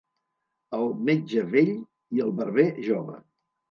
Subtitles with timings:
[0.77, 1.71] El metge, vell,
[2.19, 3.25] i el barber, jove.